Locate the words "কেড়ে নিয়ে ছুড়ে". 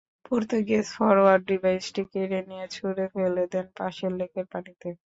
2.11-3.05